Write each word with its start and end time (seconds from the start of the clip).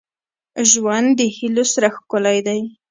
•ژوند 0.69 1.07
د 1.19 1.21
هيلو 1.35 1.63
سره 1.73 1.87
ښکلی 1.95 2.39
دی. 2.47 2.59